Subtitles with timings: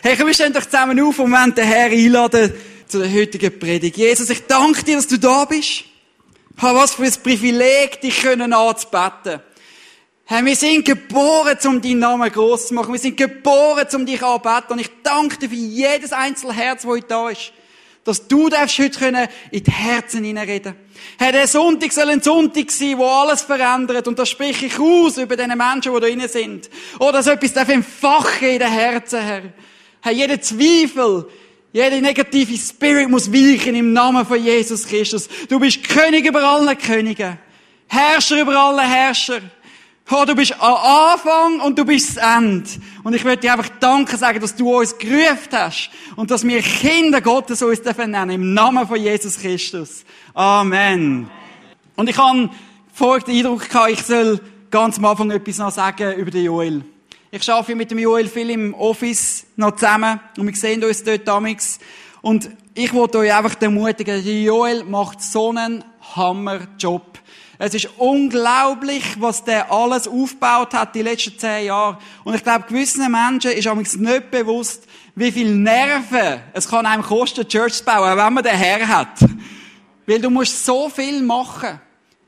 [0.00, 2.54] Hey, komm, wir stehen doch zusammen auf und wollen den Herr einladen
[2.86, 3.96] zu der heutigen Predigt.
[3.96, 5.86] Jesus, ich danke dir, dass du da bist.
[6.62, 9.40] Ha, was für ein Privileg, dich können anzubeten.
[10.24, 12.92] Herr, wir sind geboren, um deinen Namen groß zu machen.
[12.92, 14.74] Wir sind geboren, um dich anzubeten.
[14.74, 17.52] Und ich danke dir für jedes einzelne Herz, das heute da ist.
[18.04, 20.76] Dass du darfst heute in die Herzen hineinreden.
[21.18, 24.06] Herr, der Sonntag soll ein Sonntag sein, wo alles verändert.
[24.06, 26.70] Und das spreche ich aus über diese Menschen, die da drin sind.
[27.00, 29.42] Oder dass etwas darf entfachen in den Herzen, Herr.
[30.08, 31.26] Herr, jeder Zweifel,
[31.70, 35.28] jeder negative Spirit muss weichen im Namen von Jesus Christus.
[35.50, 37.36] Du bist König über alle Könige.
[37.88, 39.40] Herrscher über alle Herrscher.
[40.10, 42.70] Oh, du bist am Anfang und du bist das Ende.
[43.04, 46.62] Und ich möchte dir einfach Danke sagen, dass du uns gerufen hast und dass wir
[46.62, 50.06] Kinder Gottes uns dürfen nennen, im Namen von Jesus Christus.
[50.32, 51.28] Amen.
[51.96, 52.48] Und ich habe
[52.94, 54.40] vorher den Eindruck gehabt, ich soll
[54.70, 56.82] ganz am Anfang etwas noch sagen über den Joel.
[57.30, 61.28] Ich arbeite mit dem Joel viel im Office noch zusammen und wir sehen uns dort
[61.28, 61.78] damals.
[62.22, 65.84] Und ich wollte euch einfach ermutigen, Joel macht so einen
[66.16, 67.18] Hammerjob.
[67.58, 71.98] Es ist unglaublich, was der alles aufgebaut hat die letzten zehn Jahre.
[72.24, 77.02] Und ich glaube, gewissen Menschen ist übrigens nicht bewusst, wie viel Nerven es kann einem
[77.02, 79.20] kosten, Church zu bauen, wenn man den Herr hat.
[80.06, 81.78] Weil du musst so viel machen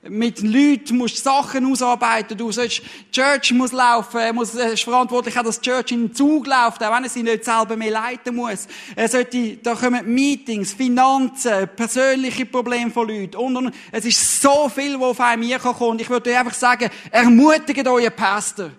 [0.09, 2.37] mit Leuten musst Sachen ausarbeiten.
[2.37, 6.15] Du sollst, Church muss laufen, er muss, er ist verantwortlich auch, dass Church in den
[6.15, 8.67] Zug läuft, auch wenn er sie nicht selber mehr leiten muss.
[8.97, 14.71] Er sollte, da kommen Meetings, Finanzen, persönliche Probleme von Leuten und, und, es ist so
[14.71, 15.75] viel, was auf einem kann.
[15.75, 18.71] Und ich würde dir einfach sagen, ermutigt euren Pastor.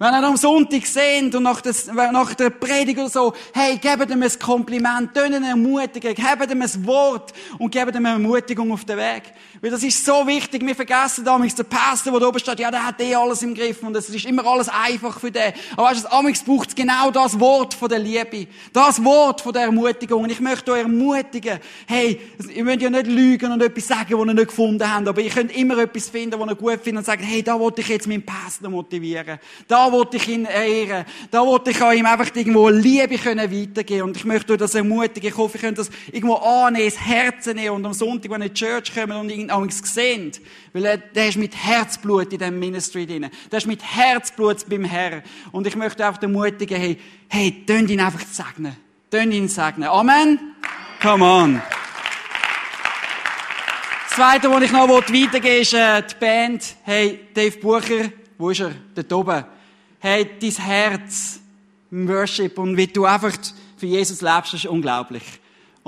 [0.00, 4.08] Wenn ihr am Sonntag seht und nach, des, nach der Predigt oder so, hey, gebt
[4.08, 8.70] ihm ein Kompliment, tönt ihn ermutigen, gebt ihm ein Wort und gebt ihm eine Ermutigung
[8.70, 9.24] auf den Weg.
[9.60, 10.64] Weil das ist so wichtig.
[10.64, 13.54] Wir vergessen damals der Pastor, der da oben steht, ja, der hat eh alles im
[13.54, 15.52] Griff und es ist immer alles einfach für den.
[15.76, 18.46] Aber weißt du, Amix braucht genau das Wort von der Liebe.
[18.72, 20.22] Das Wort von der Ermutigung.
[20.22, 22.20] Und ich möchte euch ermutigen, hey,
[22.54, 25.30] ihr müsst ja nicht lügen und etwas sagen, was ihr nicht gefunden habt, aber ihr
[25.30, 28.06] könnt immer etwas finden, was ihr gut findet und sagen, hey, da wollte ich jetzt
[28.06, 29.38] meinen Pastor motivieren.
[29.66, 31.04] Da wollte ich ihn ehren.
[31.30, 34.02] Da wollte ich ihm einfach irgendwo Liebe können weitergeben.
[34.02, 35.28] Und ich möchte euch das ermutigen.
[35.28, 38.46] Ich hoffe, ihr könnt das irgendwo annehmen, ins Herz nehmen und am Sonntag, wenn ihr
[38.46, 40.32] in die Church kommt und ihn amigs gesehen.
[40.72, 43.28] Weil er, der ist mit Herzblut in diesem Ministry drin.
[43.50, 45.22] Der ist mit Herzblut beim Herrn.
[45.52, 46.98] Und ich möchte einfach ermutigen, hey,
[47.28, 48.76] hey, tönt ihn einfach segnen.
[49.10, 49.88] Tönt ihn segnen.
[49.88, 50.54] Amen?
[51.00, 51.62] Come on.
[54.04, 56.76] Das Zweite, was ich noch weitergeben ist äh, die Band.
[56.82, 58.72] Hey, Dave Bucher, wo ist er?
[58.94, 59.44] Dort oben.
[60.00, 61.40] Hey, dein Herz
[61.90, 63.32] im Worship und wie du einfach
[63.76, 65.22] für Jesus lebst, ist unglaublich.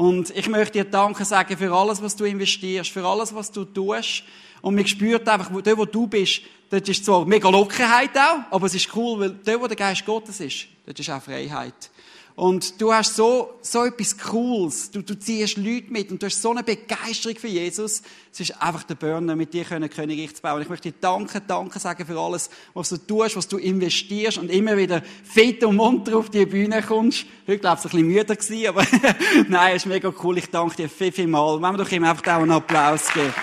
[0.01, 3.67] Und ich möchte dir Danke sagen für alles, was du investierst, für alles, was du
[3.67, 4.23] tust.
[4.63, 6.41] Und man spürt einfach, dort, wo du bist,
[6.71, 10.07] dort ist zwar mega Lockerheit auch, aber es ist cool, weil dort, wo der Geist
[10.07, 11.91] Gottes ist, dort ist auch Freiheit.
[12.37, 14.91] Und du hast so, so etwas Cooles.
[14.91, 18.03] Du, du ziehst Leute mit und du hast so eine Begeisterung für Jesus.
[18.33, 20.63] Es ist einfach der Burner, mit dir können Königreich zu bauen.
[20.63, 24.51] Ich möchte dir danke, danke sagen für alles, was du tust, was du investierst und
[24.51, 27.27] immer wieder fit und munter auf die Bühne kommst.
[27.47, 28.87] Heute, glaube ich, ein bisschen müde gewesen, aber
[29.49, 30.39] nein, es ist mega cool.
[30.39, 31.61] Ich danke dir viel, viel mal.
[31.61, 33.35] Wollen wir doch ihm einfach auch einen Applaus geben.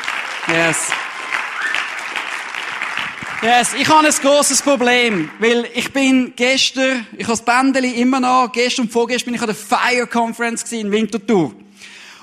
[0.48, 0.92] Yes.
[3.44, 8.20] Yes, ich habe ein grosses Problem, weil ich bin gestern, ich habe das Bändeli immer
[8.20, 11.54] noch, gestern und vorgestern bin ich an der Fire Conference in Winterthur.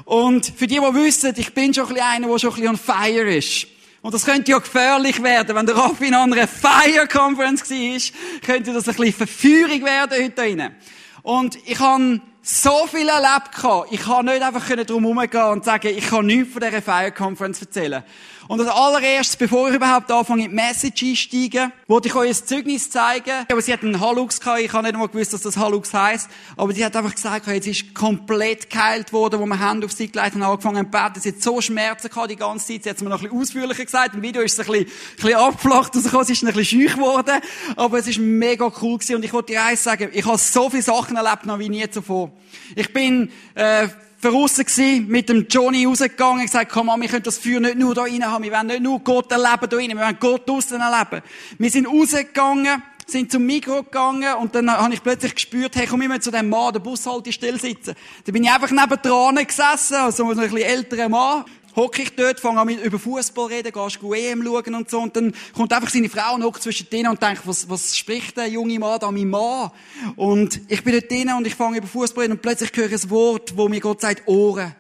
[0.05, 2.71] Und für die, die wissen, ich bin schon ein bisschen einer, der schon ein bisschen
[2.71, 3.69] on fire ist.
[4.03, 8.73] Und das könnte ja gefährlich werden, wenn der Raffi in einer Fire Conference war, könnte
[8.73, 10.75] das ein bisschen Verführung werden heute drinnen.
[11.23, 13.51] Und ich habe so viel erlebt
[13.91, 17.61] Ich kann nicht einfach drum herumgehen und sagen, ich kann nichts von dieser Fire Conference
[17.61, 18.03] erzählen.
[18.47, 22.47] Und als allererstes, bevor ich überhaupt anfange, in die Message einsteigen, wollte ich euch ein
[22.47, 23.47] Zeugnis zeigen.
[23.51, 24.61] Aber sie hat einen Halux gehabt.
[24.61, 26.29] Ich habe nicht einmal gewusst, dass das Halux heisst.
[26.57, 30.11] Aber sie hat einfach gesagt, jetzt ist komplett geheilt worden, wo wir Hände auf sie
[30.11, 31.21] gelegt haben, angefangen zu beten.
[31.21, 32.85] Sie hat so Schmerzen gehabt die ganze Zeit.
[32.85, 34.15] Sie hat es mir noch ein bisschen ausführlicher gesagt.
[34.15, 36.27] Im Video ist es ein bisschen, ein bisschen abgeflacht rausgekommen.
[36.27, 37.41] Sie ist ein bisschen schüch geworden.
[37.77, 39.17] Aber es ist mega cool gewesen.
[39.17, 41.89] Und ich wollte dir eins sagen, ich habe so viele Sachen erlebt, noch wie nie
[41.89, 42.31] zuvor.
[42.77, 43.89] Ich bin, äh,
[44.31, 47.95] draussen gewesen, mit dem Johnny rausgegangen, gesagt, komm mal, wir können das Feuer nicht nur
[47.95, 50.81] da rein haben, wir wollen nicht nur Gott erleben da rein, wir wollen Gott draussen
[50.81, 51.23] erleben.
[51.59, 56.03] Wir sind rausgegangen, sind zum Mikro gegangen und dann habe ich plötzlich gespürt, hey, komm
[56.03, 57.95] immer zu dem Mann, der Bushaltestelle sitzen.
[58.25, 61.45] Da bin ich einfach neben dran gesessen, also ein bisschen älterer Mann
[61.77, 65.17] hocke ich dort, fange an über Fußball reden, gehst du EM schauen und so, und
[65.17, 68.49] dann kommt einfach seine Frau und hockt zwischen denen und denkt, was, was spricht der
[68.49, 69.71] junge Mann da, mein Mann?
[70.17, 73.03] Und ich bin dort drinnen und ich fange über Fußball reden und plötzlich höre ich
[73.05, 74.75] ein Wort, wo mir Gott sagt, Ohren.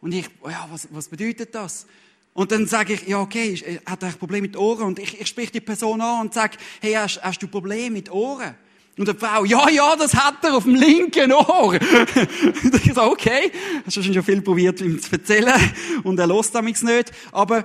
[0.00, 1.86] Und ich, ja, was, was bedeutet das?
[2.32, 4.84] Und dann sage ich, ja, okay, hat er ein Problem mit Ohren?
[4.84, 8.10] Und ich, ich sprich die Person an und sage, hey, hast, hast du Probleme mit
[8.10, 8.54] Ohren?
[8.98, 11.74] Und die Frau, ja, ja, das hat er auf dem linken Ohr.
[12.84, 13.50] ich so, okay.
[13.86, 15.54] Hast du schon viel probiert, ihm zu erzählen.
[16.02, 17.12] Und er lässt damit nicht.
[17.32, 17.64] Aber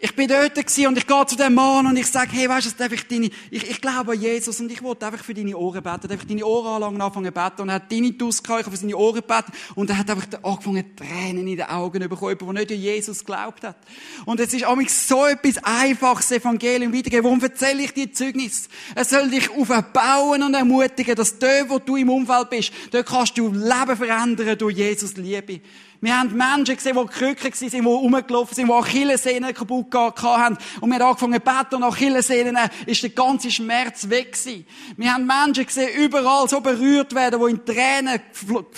[0.00, 2.70] ich bin dort und ich gehe zu dem Mann und ich sage, hey, weißt du,
[2.78, 5.82] darf ich deine, ich, ich glaube an Jesus und ich wollte einfach für deine Ohren
[5.82, 6.06] beten.
[6.06, 7.62] Darf ich deine Ohren anlangen, anfangen zu beten?
[7.62, 10.26] Und er hat deine Tuss gehabt, ich für seine Ohren beten und er hat einfach
[10.44, 13.76] angefangen, Tränen in den Augen bekommen, der nicht an Jesus geglaubt hat.
[14.24, 17.24] Und es ist auch so etwas einfaches Evangelium weitergeben.
[17.24, 18.68] Warum erzähle ich dir Zeugnis?
[18.94, 23.36] Es soll dich aufbauen und ermutigen, dass dort, wo du im Umfeld bist, dort kannst
[23.36, 25.60] du Leben verändern durch Jesus Liebe.
[26.00, 30.56] Wir haben Menschen gesehen, die gekrückt waren, die rumgelaufen sind, die Achillessehnen kaputt gehabt haben.
[30.80, 32.56] Und wir haben angefangen zu beten und Achillessehnen
[32.86, 34.64] ist der ganze Schmerz weg gewesen.
[34.96, 38.20] Wir haben Menschen gesehen, überall so berührt werden, die in Tränen,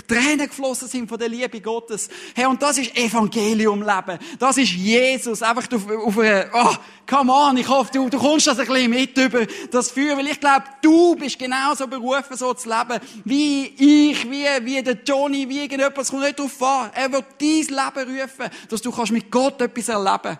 [0.08, 2.08] Tränen geflossen sind von der Liebe Gottes.
[2.34, 4.19] Hey, und das ist Evangeliumleben.
[4.38, 5.43] Das ist Jesus.
[5.43, 6.75] Einfach auf, auf eine, oh,
[7.11, 10.29] come on, ich hoffe, du, du kommst das ein bisschen mit über das Feuer, weil
[10.29, 15.49] ich glaube, du bist genauso berufen, so zu leben, wie ich, wie, wie der Johnny,
[15.49, 15.99] wie irgendjemand.
[15.99, 16.91] Es kommt nicht darauf an.
[16.95, 20.39] Er wird dein Leben rufen, dass du kannst mit Gott etwas erleben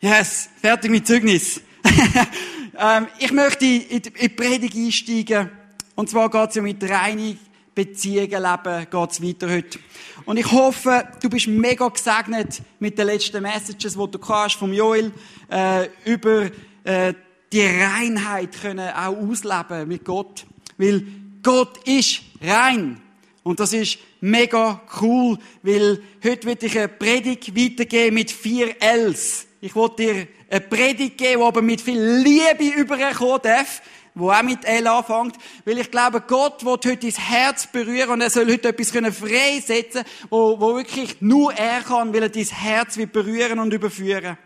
[0.00, 1.60] Yes, fertig mit Zeugnis.
[2.78, 5.50] ähm, ich möchte in die Predigt einsteigen.
[5.94, 7.38] Und zwar geht es ja mit reinen
[7.76, 9.78] Beziehungen leben, geht es weiter heute.
[10.24, 14.72] Und ich hoffe, du bist mega gesegnet mit den letzten Messages, die du hast vom
[14.72, 15.12] Joel,
[15.50, 16.50] äh, über
[16.84, 17.12] äh,
[17.52, 20.46] die Reinheit können auch ausleben mit Gott.
[20.78, 21.06] Weil
[21.42, 23.00] Gott ist rein.
[23.42, 29.46] Und das ist mega cool, weil heute wird ich eine Predigt weitergeben mit vier Ls.
[29.60, 33.82] Ich wollte dir eine Predigt geben, die aber mit viel Liebe überkommen darf,
[34.16, 38.22] wo auch mit L anfängt, weil ich glaube, Gott wird heute dein Herz berühren und
[38.22, 42.96] er soll heute etwas freisetzen wo, wo wirklich nur er kann, weil er dein Herz
[42.96, 44.38] wird berühren und überführen.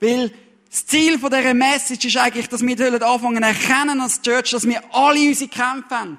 [0.00, 0.32] Weil
[0.70, 4.82] das Ziel von dieser Message ist eigentlich, dass wir anfangen erkennen als Church, dass wir
[4.92, 6.18] alle unsere Kämpfe haben.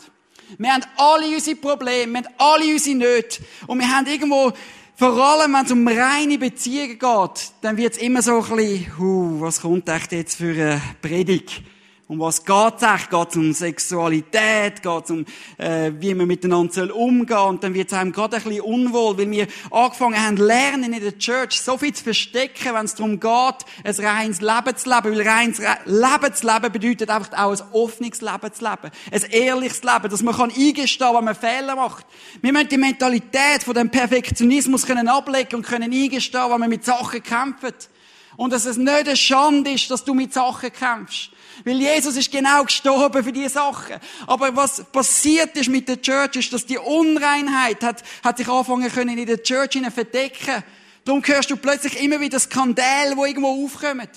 [0.58, 3.44] Wir haben alle unsere Probleme, wir haben alle unsere Nöte.
[3.66, 4.54] Und wir haben irgendwo,
[4.96, 8.98] vor allem wenn es um reine Beziehungen geht, dann wird es immer so ein bisschen,
[8.98, 11.64] huh, was kommt echt jetzt für eine Predigt?
[12.10, 13.10] Um was geht's eigentlich?
[13.10, 14.82] Geht's um Sexualität?
[14.82, 15.26] Geht's um,
[15.58, 17.38] äh, wie man miteinander soll umgehen?
[17.38, 21.18] Und dann wird's einem gerade ein bisschen unwohl, weil wir angefangen haben, lernen in der
[21.18, 25.18] Church, so viel zu verstecken, wenn es darum geht, ein reines Leben zu leben.
[25.18, 28.92] Weil reines Leben zu leben bedeutet einfach auch ein offenes Leben zu leben.
[29.12, 32.06] Ein ehrliches Leben, dass man kann eingestehen, wenn man Fehler macht.
[32.42, 36.86] Wir müssen die Mentalität von dem Perfektionismus können ablegen und können eingestehen, wenn man mit
[36.86, 37.90] Sachen kämpft.
[38.38, 41.32] Und dass es nicht eine Schande ist, dass du mit Sachen kämpfst.
[41.66, 43.96] Weil Jesus ist genau gestorben für diese Sachen.
[44.26, 48.92] Aber was passiert ist mit der Church, ist, dass die Unreinheit hat, hat sich anfangen
[48.92, 50.64] können in der Church verdecken.
[51.04, 54.08] Darum hörst du plötzlich immer wieder Skandale, die irgendwo aufkommen.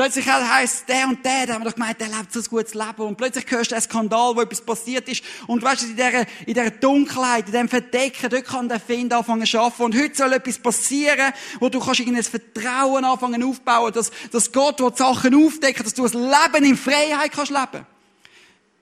[0.00, 2.72] Plötzlich heisst der und der, da haben wir doch gemeint, der lebt so ein gutes
[2.72, 3.02] Leben.
[3.02, 5.22] Und plötzlich hörst du einen Skandal, wo etwas passiert ist.
[5.46, 9.12] Und weißt du, in dieser, in dieser Dunkelheit, in diesem Verdecken, dort kann der Find
[9.12, 9.82] anfangen zu arbeiten.
[9.82, 14.80] Und heute soll etwas passieren, wo du kannst irgendein Vertrauen anfangen aufbauen, dass, dass Gott
[14.80, 17.86] die Sachen aufdecken, dass du ein Leben in Freiheit kannst leben.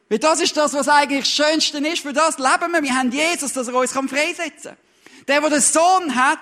[0.08, 2.02] Weil das ist das, was eigentlich das Schönste ist.
[2.02, 2.80] Für das leben wir.
[2.80, 5.26] Wir haben Jesus, dass er uns freisetzen kann.
[5.26, 6.38] Der, der den Sohn hat,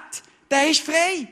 [0.50, 1.28] der ist frei.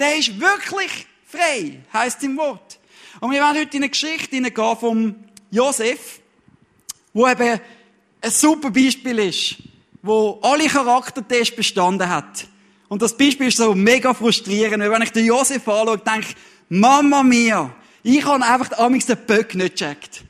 [0.00, 2.78] Der ist wirklich frei, heisst im Wort.
[3.20, 5.14] Und wir werden heute in eine Geschichte hineingehen vom
[5.50, 6.20] Josef,
[7.12, 7.60] wo eben
[8.20, 9.56] ein super Beispiel ist,
[10.02, 12.46] wo alle Charaktertests bestanden hat.
[12.88, 16.36] Und das Beispiel ist so mega frustrierend, weil wenn ich den Josef anschaue, denke ich,
[16.68, 20.22] Mama mia, ich habe einfach amigs den Böck nicht gecheckt.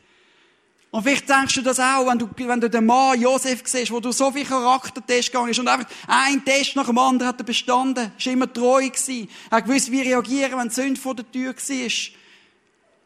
[0.90, 4.00] Und vielleicht denkst du das auch, wenn du, wenn du den Mann Josef siehst, wo
[4.00, 7.44] du so viel Charaktertest gegangen ist und einfach ein Test nach dem anderen hat er
[7.44, 11.54] bestanden, ist immer treu gewesen, er gewusst, wie reagieren, wenn die Sünde vor der Tür
[11.54, 12.15] war.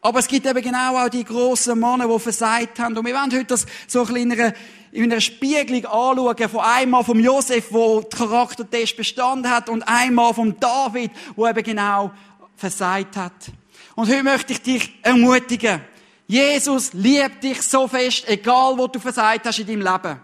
[0.01, 2.97] Aber es gibt eben genau auch die grossen Männer, die versagt haben.
[2.97, 4.53] Und wir wollen heute das so ein in einer,
[4.91, 10.33] in einer Spiegelung anschauen, von einmal vom Josef, der den Charaktertest bestanden hat, und einmal
[10.33, 12.11] vom David, der eben genau
[12.55, 13.51] versagt hat.
[13.95, 15.81] Und heute möchte ich dich ermutigen,
[16.25, 20.21] Jesus liebt dich so fest, egal wo du versagt hast in deinem Leben.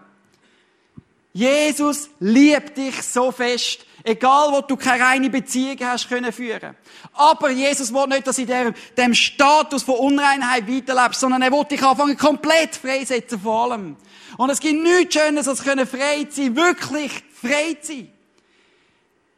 [1.34, 6.74] Jesus liebt dich so fest, egal wo du keine reine Beziehung hast können führen.
[7.12, 11.64] Aber Jesus will nicht, dass du in dem Status von Unreinheit weiterlebst, sondern er will
[11.64, 13.96] dich anfangen komplett freisetzen vor allem.
[14.36, 18.08] Und es gibt nichts Schönes, als können frei sein, wirklich frei sein.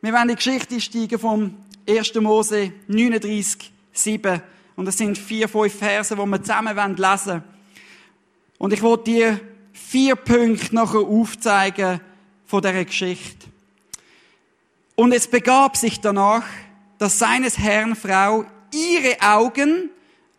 [0.00, 1.56] Wir werden die Geschichte steigen vom
[1.88, 2.14] 1.
[2.14, 4.42] Mose 39, 7
[4.76, 7.42] und es sind vier, fünf Verse, die wir zusammen lesen wollen.
[8.58, 9.40] Und ich wollte dir
[9.72, 12.00] vier Punkte nachher aufzeigen
[12.46, 13.39] von dieser Geschichte.
[15.00, 16.44] Und es begab sich danach,
[16.98, 19.88] dass seines Herrn Frau ihre Augen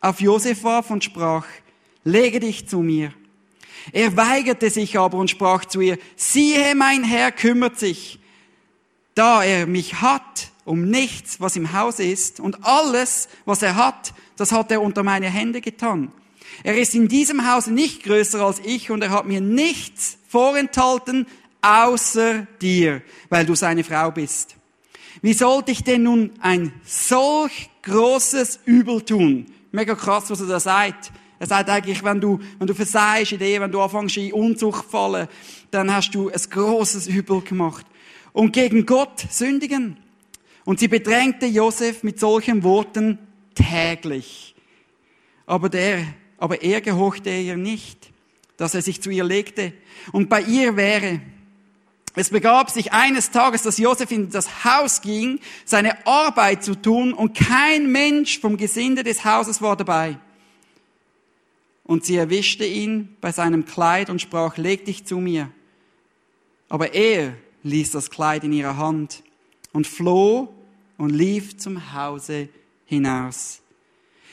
[0.01, 1.47] auf Josef warf und sprach,
[2.03, 3.11] lege dich zu mir.
[3.91, 8.19] Er weigerte sich aber und sprach zu ihr, siehe, mein Herr kümmert sich,
[9.15, 14.13] da er mich hat, um nichts, was im Haus ist, und alles, was er hat,
[14.37, 16.11] das hat er unter meine Hände getan.
[16.61, 21.25] Er ist in diesem Hause nicht größer als ich und er hat mir nichts vorenthalten,
[21.61, 24.55] außer dir, weil du seine Frau bist.
[25.21, 29.45] Wie sollte ich denn nun ein solch großes Übel tun?
[29.71, 31.11] Mega krass, was er da sagt.
[31.39, 34.85] Er sagt eigentlich, wenn du, wenn du versagst in dir, wenn du anfängst in Unzucht
[34.89, 35.27] fallen,
[35.71, 37.85] dann hast du ein großes Übel gemacht.
[38.33, 39.97] Und gegen Gott sündigen.
[40.65, 43.17] Und sie bedrängte Josef mit solchen Worten
[43.55, 44.55] täglich.
[45.45, 46.05] Aber der,
[46.37, 48.11] aber er gehorchte ihr nicht,
[48.57, 49.73] dass er sich zu ihr legte
[50.11, 51.21] und bei ihr wäre.
[52.13, 57.13] Es begab sich eines Tages, dass Josef in das Haus ging, seine Arbeit zu tun,
[57.13, 60.17] und kein Mensch vom Gesinde des Hauses war dabei.
[61.83, 65.51] Und sie erwischte ihn bei seinem Kleid und sprach, leg dich zu mir.
[66.69, 69.23] Aber er ließ das Kleid in ihrer Hand
[69.71, 70.53] und floh
[70.97, 72.49] und lief zum Hause
[72.85, 73.61] hinaus.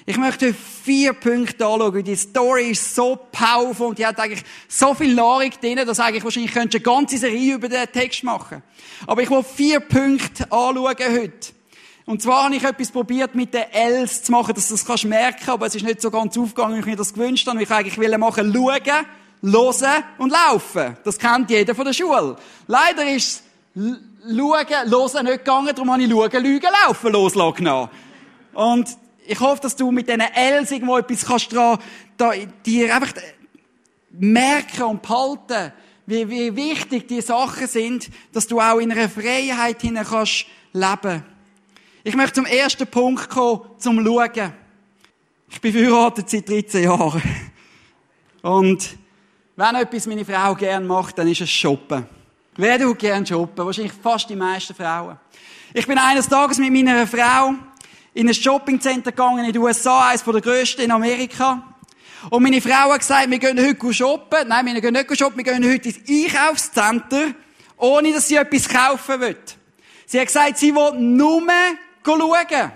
[0.09, 2.03] Ich möchte vier Punkte anschauen.
[2.03, 6.25] Die Story ist so powerful und die hat eigentlich so viel Nahrung drin, dass eigentlich
[6.25, 8.63] wahrscheinlich könntest du eine ganze Serie über den Text machen.
[9.07, 11.53] Aber ich will vier Punkte anschauen heute.
[12.07, 15.05] Und zwar habe ich etwas probiert mit den Ls zu machen, dass du das kannst
[15.05, 17.63] merken, aber es ist nicht so ganz aufgegangen, wie ich mir das gewünscht habe.
[17.63, 19.07] Ich eigentlich will machen, schauen,
[19.43, 20.97] hören und laufen.
[21.05, 22.37] Das kennt jeder von der Schule.
[22.67, 23.43] Leider ist
[23.75, 27.89] schauen, hören nicht gegangen, darum habe ich schauen, lügen, laufen loslassen
[28.55, 28.97] Und
[29.29, 31.79] ich hoffe, dass du mit diesen Ls irgendwo etwas kannst dran,
[32.17, 32.33] da,
[32.65, 33.13] dir einfach
[34.11, 35.73] merken und behalten,
[36.07, 41.23] wie, wie wichtig die Sachen sind, dass du auch in einer Freiheit hinein kannst leben.
[42.05, 44.53] Ich möchte zum ersten Punkt kommen, zum Schauen.
[45.51, 47.23] Ich bin verheiratet seit 13 Jahren.
[48.41, 48.97] Und
[49.57, 52.07] wenn etwas meine Frau gern macht, dann ist es Shoppen.
[52.57, 53.67] Wer tut gern shoppen?
[53.67, 55.19] Wahrscheinlich fast die meisten Frauen.
[55.75, 57.55] Ich bin eines Tages mit meiner Frau
[58.19, 61.63] in ein Shoppingcenter gegangen in den USA, eines der grössten in Amerika.
[62.31, 64.49] Und meine Frau hat gesagt, wir gehen heute shoppen.
[64.49, 66.01] Nein, wir gehen nicht shoppen, wir gehen heute ins
[66.35, 67.35] Einkaufscenter,
[67.77, 69.37] ohne dass sie etwas kaufen will.
[70.05, 71.43] Sie hat gesagt, sie will nur
[72.05, 72.73] schauen.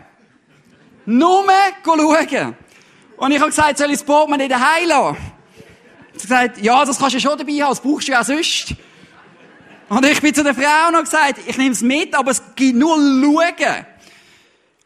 [1.06, 1.44] Nur
[1.84, 2.56] schauen.
[3.16, 5.16] Und ich habe gesagt, soll ich das Portemonnaie daheim lassen?
[6.14, 8.76] Sie hat gesagt, ja, das kannst du schon dabei haben, das brauchst du ja sonst.
[9.88, 12.76] Und ich bin zu der Frau habe gesagt, ich nehme es mit, aber es gibt
[12.76, 13.86] nur schauen.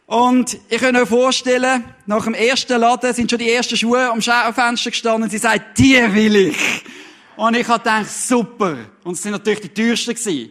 [0.06, 4.20] Und ich kann euch vorstellen, nach dem ersten Laden sind schon die ersten Schuhe am
[4.20, 5.28] Schaufenster gestanden.
[5.28, 6.56] Sie sagt, die will ich.
[7.36, 8.76] Und ich habe gedacht, super.
[9.02, 10.50] Und es sind natürlich die teuersten gewesen.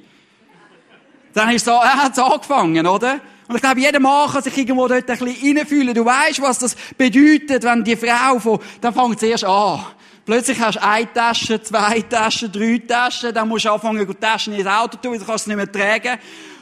[1.33, 3.19] Dann ist so, er hat angefangen, oder?
[3.47, 5.93] Und ich glaube, jeder Mann kann sich irgendwo dort ein bisschen reinfühlen.
[5.93, 9.85] Du weißt, was das bedeutet, wenn die Frau von, dann fängt sie erst an.
[10.25, 14.53] Plötzlich hast du eine Tasche, zwei Taschen, drei Taschen, dann musst du anfangen, die Taschen
[14.53, 16.19] ins Auto tun, du kannst es nicht mehr tragen.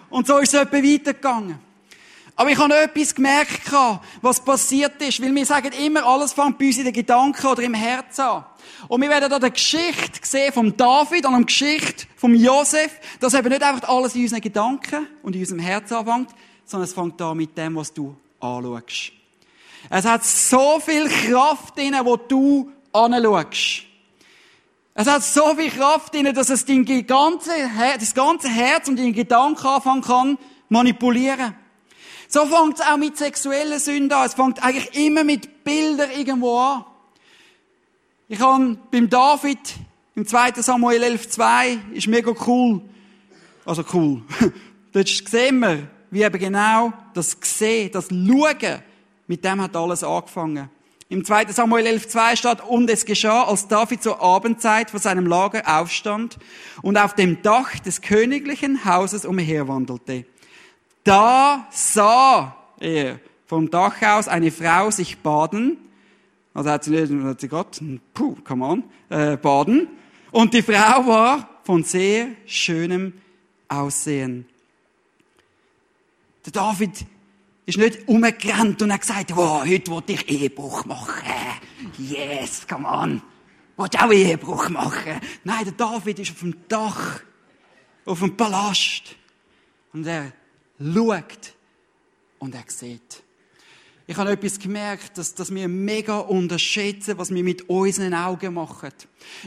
[0.10, 1.73] Und so ist es etwa weitergegangen.
[2.36, 3.72] Aber ich habe etwas gemerkt,
[4.22, 7.62] was passiert ist, weil wir sagen immer, alles fängt bei uns in den Gedanken oder
[7.62, 8.46] im Herzen an.
[8.88, 13.36] Und wir werden da die Geschichte sehen vom David und die Geschichte vom Josef, dass
[13.36, 16.30] eben nicht einfach alles in unseren Gedanken und in unserem Herzen anfängt,
[16.66, 19.12] sondern es fängt da mit dem, was du anschaust.
[19.90, 23.84] Es hat so viel Kraft drin, wo du anschaust.
[24.96, 27.52] Es hat so viel Kraft drin, dass es dein ganze,
[28.16, 30.38] ganze Herz und deine Gedanken anfangen kann,
[30.70, 31.56] manipulieren.
[32.34, 34.26] So fängt es auch mit sexuellen Sünden an.
[34.26, 36.84] Es fängt eigentlich immer mit Bildern irgendwo an.
[38.28, 39.60] Ich habe beim David
[40.16, 40.54] im 2.
[40.64, 42.82] Samuel 11,2 ist mega cool.
[43.66, 44.24] Also cool.
[44.94, 48.82] Dort sehen wir, wie eben genau das Sehen, das Schauen,
[49.28, 50.72] mit dem hat alles angefangen.
[51.10, 51.52] Im 2.
[51.52, 56.40] Samuel 11,2 steht, und es geschah, als David zur Abendzeit vor seinem Lager aufstand
[56.82, 60.26] und auf dem Dach des königlichen Hauses umherwandelte.
[61.04, 65.78] Da sah er vom Dach aus eine Frau sich baden.
[66.54, 67.82] Also hat sie hat sie Gott,
[68.14, 69.88] puh, come on, äh, baden.
[70.32, 73.14] Und die Frau war von sehr schönem
[73.68, 74.46] Aussehen.
[76.46, 77.06] Der David
[77.66, 81.24] ist nicht umgerannt und hat gesagt, wow, heute wollte ich Ehebruch machen.
[81.98, 83.22] Yes, come on.
[83.78, 85.20] Wollte auch Ehebruch machen.
[85.44, 87.22] Nein, der David ist auf dem Dach,
[88.06, 89.16] auf dem Palast.
[89.94, 90.34] Und er
[90.80, 91.54] schaut
[92.40, 93.24] und er sieht.
[94.06, 98.92] Ich habe etwas gemerkt, dass, dass wir mega unterschätzen, was wir mit unseren Augen machen.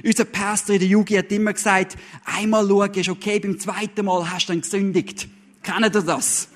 [0.02, 4.30] Unser Pastor in der Jugend hat immer gesagt, einmal schauen ist okay, beim zweiten Mal
[4.30, 5.28] hast du dann gesündigt.
[5.62, 6.48] Kennt ihr das?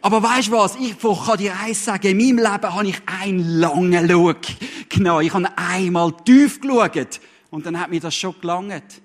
[0.00, 0.76] Aber weißt du was?
[0.76, 2.06] Ich kann dir eins sagen.
[2.06, 4.46] In meinem Leben habe ich einen langen Look
[4.90, 7.20] genau, ich habe einmal tief geschaut
[7.50, 9.00] und dann hat mir das schon gelangt.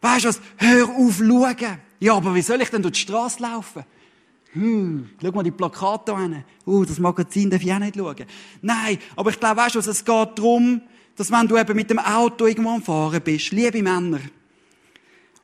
[0.00, 0.40] Weißt du was?
[0.56, 1.78] Hör auf schauen.
[2.00, 3.84] Ja, aber wie soll ich denn durch die Straße laufen?
[4.58, 6.44] Hm, schau mal die Plakate an.
[6.66, 8.24] Uh, das Magazin darf ich auch nicht schauen.
[8.60, 10.82] Nein, aber ich glaube, weißt du, es geht darum,
[11.14, 14.18] dass wenn du eben mit dem Auto irgendwo am Fahren bist, liebe Männer,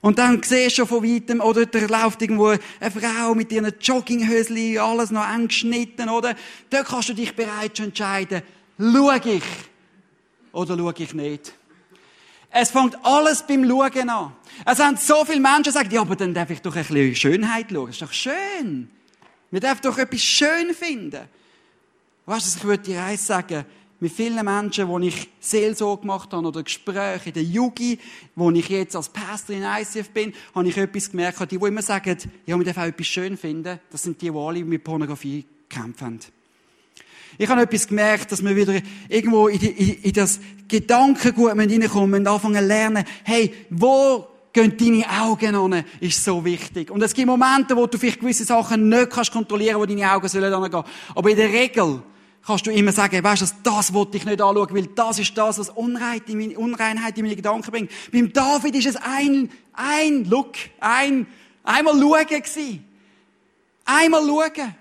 [0.01, 3.73] und dann siehst du schon von weitem, oder da läuft irgendwo eine Frau mit ihren
[3.81, 6.35] Jogginghösli, alles noch eng geschnitten, oder?
[6.69, 8.43] Da kannst du dich bereits entscheiden,
[8.79, 9.43] schau ich
[10.53, 11.55] oder schau ich nicht.
[12.51, 14.33] Es fängt alles beim Schauen an.
[14.67, 17.67] Es haben so viele Menschen gesagt, ja, aber dann darf ich doch ein bisschen Schönheit
[17.71, 17.87] schauen.
[17.87, 18.91] Das ist doch schön.
[19.55, 21.29] Wir dürfen doch etwas schön finden.
[22.27, 23.65] Weißt du, ich würde dir eins sagen,
[24.01, 28.01] mit vielen Menschen, wo ich Seelsorge gemacht habe oder Gespräche in der Jugi,
[28.35, 31.83] wo ich jetzt als Pastor in ICF bin, habe ich etwas gemerkt, die, die immer
[31.83, 35.47] sagen, ja, wir dürfen auch etwas schön finden, das sind die, die alle mit Pornografie
[35.69, 36.19] kämpfen.
[37.39, 42.23] Ich habe etwas gemerkt, dass wir wieder irgendwo in, die, in, in das Gedankengut reinkommen
[42.23, 46.91] und anfangen zu lernen, hey, wo gehen deine Augen an, ist so wichtig.
[46.91, 50.29] Und es gibt Momente, wo du vielleicht gewisse Sachen nicht kannst kontrollieren, wo deine Augen
[50.29, 50.85] sollen angehen.
[51.15, 52.03] Aber in der Regel
[52.47, 55.59] kannst du immer sagen, weißt du, das wollte ich nicht anschauen, weil das ist das,
[55.59, 57.91] was Unreinheit in meine, Unreinheit in meine Gedanken bringt.
[58.13, 61.27] Beim David ist es ein, ein Look, ein,
[61.65, 62.85] einmal schauen gewesen.
[63.85, 64.75] Einmal schauen.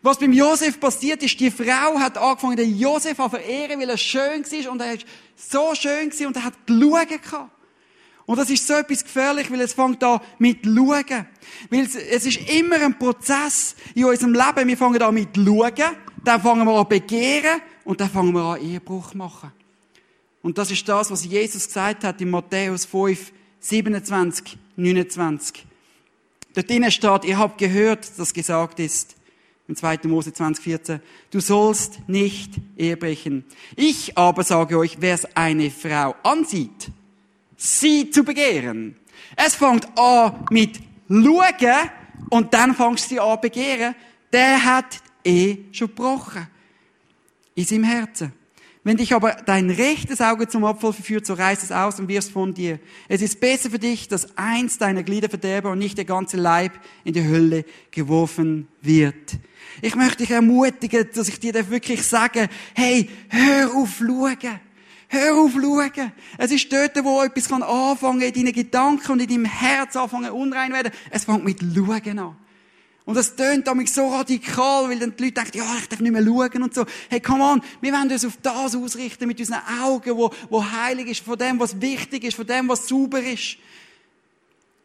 [0.00, 3.98] Was beim Josef passiert ist, die Frau hat angefangen, den Josef zu verehren, weil er
[3.98, 7.50] schön war und er ist so schön gewesen und er hat geschaut.
[8.32, 11.26] Und das ist so etwas gefährlich, weil es fängt an mit Schauen.
[11.68, 14.68] Weil es, es ist immer ein Prozess in unserem Leben.
[14.68, 15.74] Wir fangen an mit Schauen
[16.24, 19.52] dann fangen wir an begehren und dann fangen wir an Ehebruch machen.
[20.40, 25.66] Und das ist das, was Jesus gesagt hat in Matthäus 5, 27, 29.
[26.54, 29.14] Dort drinnen steht, ihr habt gehört, dass gesagt ist,
[29.68, 29.98] im 2.
[30.04, 33.44] Mose 20, 14, du sollst nicht ehebrechen.
[33.76, 36.90] Ich aber sage euch, wer es eine Frau ansieht,
[37.62, 38.96] sie zu begehren.
[39.36, 41.90] Es fängt an mit schauen
[42.30, 43.94] und dann fängst du an begehren.
[44.32, 46.48] Der hat eh schon gebrochen.
[47.54, 48.32] In seinem Herzen.
[48.84, 52.32] Wenn dich aber dein rechtes Auge zum Opfer verführt, so reiß es aus und wirst
[52.32, 52.80] von dir.
[53.08, 56.72] Es ist besser für dich, dass eins deiner Glieder verderbe und nicht der ganze Leib
[57.04, 59.38] in die Hölle geworfen wird.
[59.82, 64.60] Ich möchte dich ermutigen, dass ich dir wirklich sage, hey, hör auf schauen.
[65.12, 66.12] Hör auf schauen.
[66.38, 70.30] Es ist dort, wo etwas anfangen kann in deinen Gedanken und in deinem Herz anfangen
[70.30, 70.90] unrein werden.
[71.10, 72.36] Es fängt mit Schauen an.
[73.04, 76.12] Und das tönt damit so radikal, weil dann die Leute denken, ja, ich darf nicht
[76.12, 76.86] mehr schauen und so.
[77.10, 81.08] Hey, come on, wir wollen uns auf das ausrichten mit unseren Augen, wo, wo heilig
[81.08, 83.58] ist, von dem, was wichtig ist, von dem, was sauber ist.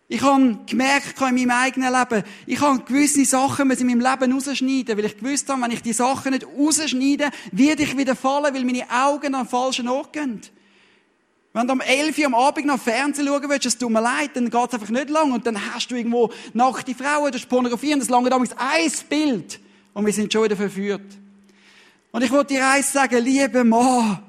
[0.10, 4.98] Ich habe gemerkt in meinem eigenen Leben, ich habe gewisse Sachen in meinem Leben rausschneiden,
[4.98, 8.63] weil ich gewusst habe, wenn ich die Sachen nicht rausschneide, werde ich wieder fallen, weil
[8.63, 10.41] meine Augen an den falschen Ort gehen.
[11.52, 14.32] Wenn du am 11 Uhr am Abend noch Fernsehen schauen willst, es tut mir leid,
[14.36, 17.50] dann geht es einfach nicht lang und dann hast du irgendwo nackte Frauen, das ist
[17.50, 19.60] Pornografie und das lange damals ein Bild
[19.93, 21.17] und wir sind schon wieder verführt.
[22.12, 24.20] Und ich wollte dir eins sagen, liebe Mann,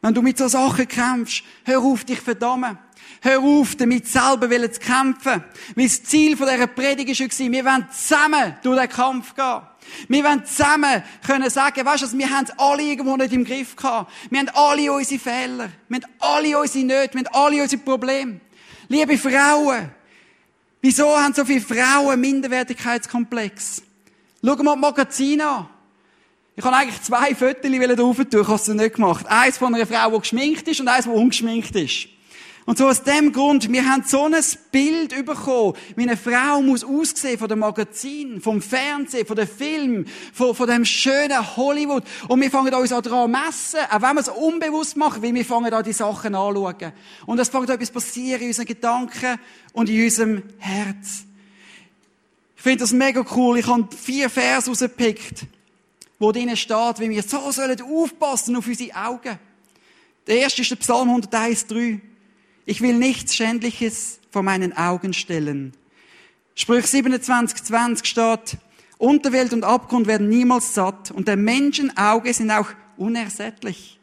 [0.00, 2.78] wenn du mit so Sachen kämpfst, hör auf dich verdammen.
[3.20, 5.44] Hör auf, damit selber zu kämpfen.
[5.74, 9.60] Das Ziel dieser Predigt war, wir wollen zusammen durch den Kampf gehen.
[10.08, 13.74] Wir wollen zusammen können sagen, weißt du, wir haben es alle irgendwo nicht im Griff
[13.74, 14.12] gehabt.
[14.30, 15.70] Wir haben alle unsere Fehler.
[15.88, 17.14] Wir haben alle unsere Nöte.
[17.14, 18.40] Wir haben alle unsere Probleme.
[18.88, 19.90] Liebe Frauen,
[20.80, 23.82] wieso haben so viele Frauen Minderwertigkeitskomplex?
[24.44, 25.68] Schau mal die Magazine an.
[26.54, 29.26] Ich habe eigentlich zwei Fotos drauf tun, ich habe es nicht gemacht.
[29.28, 32.08] Eins von einer Frau, die geschminkt ist und eins, die ungeschminkt ist.
[32.68, 34.34] Und so aus dem Grund, wir haben so ein
[34.70, 40.04] Bild bekommen, wie eine Frau muss aussehen von dem Magazin, vom Fernsehen, von dem Film,
[40.34, 42.04] von, von dem schönen Hollywood.
[42.28, 45.46] Und wir fangen uns auch daran messen, auch wenn wir es unbewusst machen, weil wir
[45.46, 46.92] fangen an die Sachen anschauen.
[47.24, 49.40] Und es fängt etwas passieren in unseren Gedanken
[49.72, 51.24] und in unserem Herz.
[52.54, 53.60] Ich finde das mega cool.
[53.60, 55.46] Ich habe vier Vers rausgepickt,
[56.18, 59.38] wo drinnen steht, wie wir so sollen aufpassen auf unsere Augen.
[60.26, 62.00] Der erste ist der Psalm 101,3.
[62.68, 65.72] Ich will nichts Schändliches vor meinen Augen stellen.
[66.54, 68.58] Sprüch 27, 20 steht,
[68.98, 73.98] Unterwelt und Abgrund werden niemals satt und der Menschenauge sind auch unersättlich.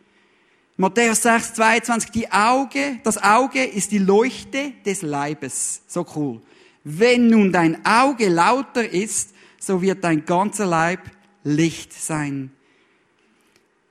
[0.77, 5.83] Matthäus 6, 22, die Auge, das Auge ist die Leuchte des Leibes.
[5.85, 6.41] So cool.
[6.83, 11.01] Wenn nun dein Auge lauter ist, so wird dein ganzer Leib
[11.43, 12.49] Licht sein.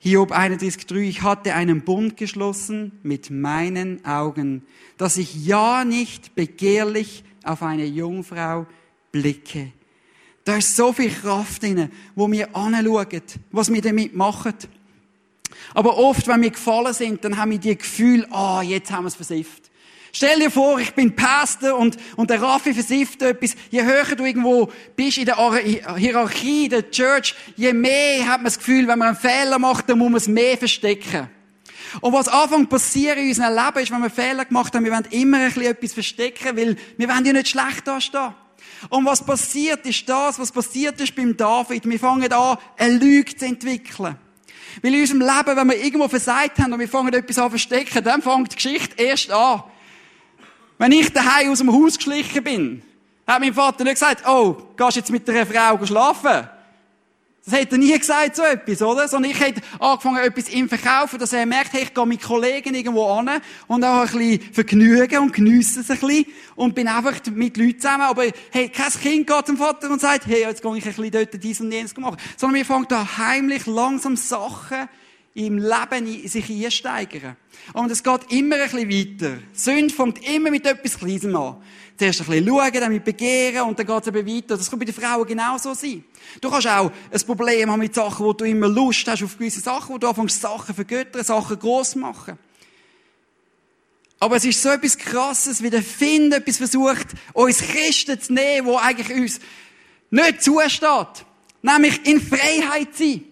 [0.05, 4.61] Hiob 31,3, ich hatte einen Bund geschlossen mit meinen Augen,
[4.99, 8.67] dass ich ja nicht begehrlich auf eine Jungfrau
[9.13, 9.73] blicke.
[10.45, 14.53] Da ist so viel Kraft drin, wo wir anschauen, was wir damit machen.
[15.73, 19.05] Aber oft, wenn wir gefallen sind, dann haben wir die Gefühl, ah, oh, jetzt haben
[19.05, 19.64] wir es versifft.
[20.17, 23.57] Stell dir vor, ich bin Pastor und, und der Raffi versifft etwas.
[23.73, 25.37] Je höher du irgendwo bist in der
[25.97, 29.99] Hierarchie, der Church, je mehr hat man das Gefühl, wenn man einen Fehler macht, dann
[29.99, 31.29] muss man es mehr verstecken.
[32.01, 35.09] Und was anfängt passieren in unserem Leben ist, wenn wir Fehler gemacht haben, wir wollen
[35.11, 38.35] immer ein bisschen etwas verstecken, weil wir wollen ja nicht schlecht dastehen.
[38.91, 41.89] Und was passiert ist das, was passiert ist beim David.
[41.91, 44.17] Wir fangen an, eine Lüge zu entwickeln.
[44.81, 48.05] Weil in unserem Leben, wenn wir irgendwo versagt haben und wir fangen etwas an verstecken,
[48.05, 49.65] dann fängt die Geschichte erst an.
[50.85, 52.83] Wenn ich daheim aus dem Haus geschlichen bin,
[53.27, 56.47] hat mein Vater nicht gesagt, oh, gehst jetzt mit einer Frau schlafen?
[57.43, 59.09] Das hätte er nie gesagt, so etwas, oder?
[59.09, 62.75] Sondern ich hätte angefangen, etwas ihm verkaufen, dass er merkt, hey, ich gehe mit Kollegen
[62.75, 63.31] irgendwo an
[63.67, 67.81] und auch ein bisschen vergnügen und geniessen es ein bisschen und bin einfach mit Leuten
[67.81, 68.03] zusammen.
[68.03, 71.11] Aber, hey, kein Kind geht zum Vater und sagt, hey, jetzt gehe ich ein bisschen
[71.11, 72.19] dort dies und jenes machen.
[72.37, 74.87] Sondern wir fangen da heimlich langsam Sachen
[75.33, 77.37] im Leben sich einsteigern.
[77.73, 79.39] Und es geht immer ein bisschen weiter.
[79.53, 81.57] Sünde fängt immer mit etwas Kleinem an.
[81.97, 84.57] Zuerst ein bisschen schauen, dann mit begehren und dann geht es eben weiter.
[84.57, 86.05] Das kann bei den Frauen genauso sein.
[86.41, 89.61] Du kannst auch ein Problem haben mit Sachen, wo du immer Lust hast auf gewisse
[89.61, 92.39] Sachen, wo du anfängst, Sachen vergöttern, Sachen gross machen.
[94.19, 98.67] Aber es ist so etwas Krasses, wie der Find etwas versucht, uns Christen zu nehmen,
[98.67, 99.41] wo eigentlich uns
[100.11, 101.27] nicht zusteht.
[101.63, 103.25] Nämlich in Freiheit sein.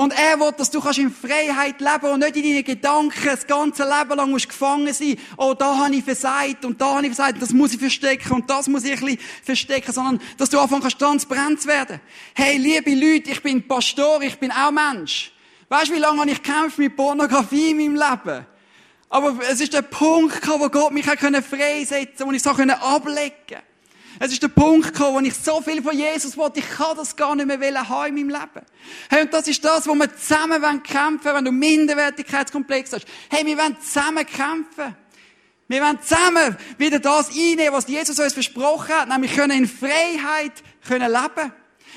[0.00, 3.46] Und er will, dass du kannst in Freiheit leben und nicht in deinen Gedanken das
[3.46, 5.18] ganze Leben lang musst gefangen sein.
[5.36, 8.48] Oh, da habe ich versagt und da habe ich versagt, das muss ich verstecken und
[8.48, 12.00] das muss ich ein bisschen verstecken, sondern dass du anfangen kannst transparent zu werden.
[12.34, 15.34] Hey, liebe Leute, ich bin Pastor, ich bin auch Mensch.
[15.68, 18.46] Weißt du, wie lange habe ich gekämpft mit Pornografie in meinem Leben?
[19.10, 23.69] Aber es ist der Punkt, wo Gott mich freisetzen konnte, wo ich es ablegen konnte.
[24.22, 27.16] Es ist der Punkt gekommen, wo ich so viel von Jesus wollte, ich kann das
[27.16, 28.66] gar nicht mehr haben in meinem Leben.
[29.08, 33.06] Hey, und das ist das, wo wir zusammen kämpfen wollen, wenn du Minderwertigkeitskomplex hast.
[33.30, 34.94] Hey, wir wollen zusammen kämpfen.
[35.68, 40.52] Wir wollen zusammen wieder das einnehmen, was Jesus uns versprochen hat, nämlich können in Freiheit
[40.86, 41.52] können leben.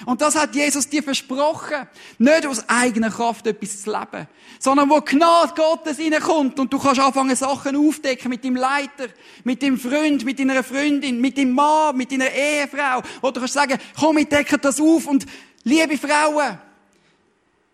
[0.06, 1.88] Und das hat Jesus dir versprochen.
[2.18, 4.28] Nicht aus eigener Kraft etwas zu leben,
[4.60, 9.08] sondern wo Gnade Gottes reinkommt und du kannst anfangen, Sachen aufdecken mit deinem Leiter,
[9.44, 13.02] mit deinem Freund, mit deiner Freundin, mit deinem Mann, mit deiner Ehefrau.
[13.22, 15.26] Oder du kannst sagen, komm, ich decke das auf und
[15.64, 16.58] liebe Frauen,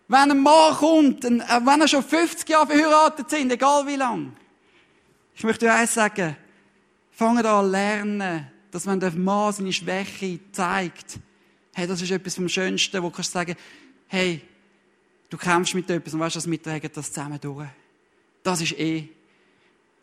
[0.08, 4.34] wenn ein Mann kommt, äh, wenn er schon 50 Jahre verheiratet sind, egal wie lang,
[5.36, 6.36] ich möchte dir eins sagen,
[7.12, 11.20] fangen an lernen, dass wenn der Mann seine Schwäche zeigt,
[11.80, 13.56] Hey, das ist etwas vom Schönsten, wo du kannst sagen,
[14.08, 14.42] hey,
[15.30, 17.70] du kämpfst mit etwas und weißt, was wir tragen das zusammen durch.
[18.44, 19.08] Das ist eh.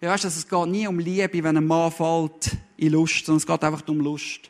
[0.01, 3.41] Ja, weißt, dass es geht nie um Liebe, wenn ein Mann fällt in Lust, sondern
[3.41, 4.49] es geht einfach um Lust.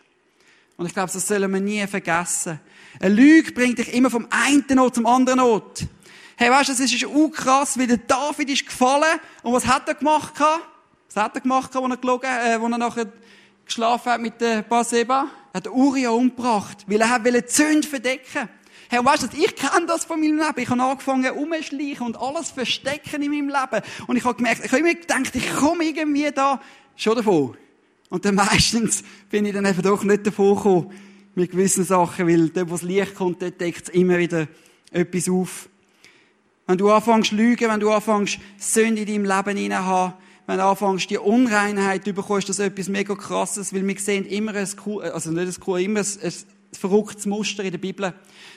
[0.76, 2.60] Und ich glaube, das sollen wir nie vergessen.
[3.00, 5.84] Eine Lüge bringt dich immer vom einen Ort zum anderen Ort.
[6.36, 9.18] Hey, weißt du, es ist auch krass, wie der David ist gefallen.
[9.42, 10.34] Und was hat er gemacht?
[10.38, 13.12] Was hat er gemacht, als er gelogen, äh, wo er nachher
[13.66, 15.28] geschlafen hat mit der Baseba?
[15.56, 18.48] hat Uriah umgebracht, weil er wollte die Sünde verdecken.
[18.90, 20.58] Hey, weißt du, ich kenne das von meinem Leben.
[20.58, 23.82] Ich habe angefangen, umzuschleichen und alles verstecken in meinem Leben.
[24.06, 26.60] Und ich habe gemerkt, ich habe immer gedacht, ich komme irgendwie da
[26.94, 27.56] schon davon.
[28.10, 30.92] Und dann meistens bin ich dann eben doch nicht davon gekommen,
[31.34, 34.46] mit gewissen Sachen, weil dort, wo das Licht kommt, dort deckt es immer wieder
[34.90, 35.68] etwas auf.
[36.66, 40.14] Wenn du anfängst zu lügen, wenn du anfängst, Sünde in deinem Leben hineinzuhaben,
[40.46, 44.54] wenn du anfängst, die Unreinheit, du bekommst das etwas mega krasses, weil wir sehen immer
[44.54, 44.68] ein,
[45.12, 46.32] also nicht ein, immer ein, ein
[46.72, 48.14] verrücktes Muster in der Bibel.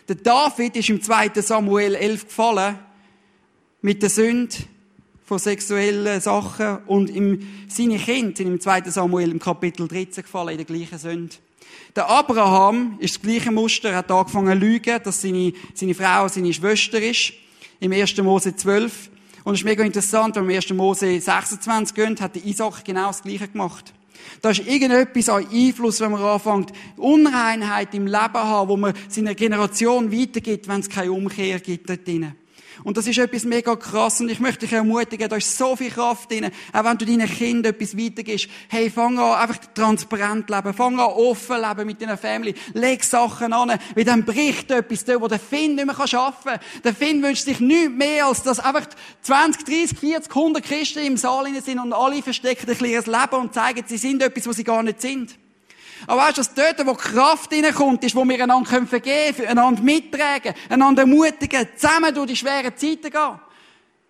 [0.07, 1.31] Der David ist im 2.
[1.41, 2.79] Samuel 11 gefallen,
[3.81, 4.55] mit der Sünde
[5.25, 8.83] von sexuellen Sachen und im, seine Kinder sind im 2.
[8.89, 11.35] Samuel im Kapitel 13 gefallen, in der gleichen Sünde.
[11.95, 16.27] Der Abraham ist das gleiche Muster, er hat angefangen zu lügen, dass seine, seine Frau
[16.27, 17.33] seine Schwester ist.
[17.79, 18.17] Im 1.
[18.17, 19.09] Mose 12.
[19.43, 20.69] Und es ist mega interessant, wenn wir 1.
[20.71, 23.93] Mose 26 gehen, hat der Isaac genau das Gleiche gemacht.
[24.41, 29.35] Da ist irgendetwas an Einfluss, wenn man anfängt, Unreinheit im Leben haben, wo man seiner
[29.35, 32.35] Generation weitergibt, wenn es keine Umkehr gibt dort drinnen.
[32.83, 34.21] Und das ist etwas mega krass.
[34.21, 36.49] Und ich möchte dich ermutigen, da ist so viel Kraft drin.
[36.71, 38.47] Auch wenn du deinen Kindern etwas weitergibst.
[38.69, 40.73] Hey, fang an, einfach transparent leben.
[40.73, 42.55] Fang an, offen leben mit deiner Family.
[42.73, 43.79] Leg Sachen an.
[43.95, 46.59] Weil dann bricht etwas dort, wo der Finn nicht mehr arbeiten kann.
[46.83, 48.87] Der Finn wünscht sich nichts mehr, als dass einfach
[49.21, 53.53] 20, 30, 40, 100 Christen im Saal sind und alle verstecken ein kleines Leben und
[53.53, 55.37] zeigen, sie sind etwas, was sie gar nicht sind.
[56.07, 59.81] Aber weißt du, dass dort, wo Kraft reinkommt, ist, wo wir einander vergeben können, einander
[59.81, 63.39] mittragen, einander ermutigen, zusammen durch die schweren Zeiten gehen.